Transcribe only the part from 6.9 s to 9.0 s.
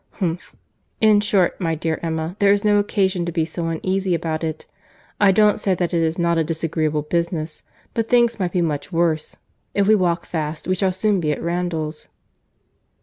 business—but things might be much